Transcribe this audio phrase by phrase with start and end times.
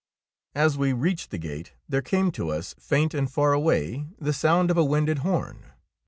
[0.55, 4.71] As we reached the gate, there came to us, faint and far away, the sound
[4.71, 5.67] of a winded horn.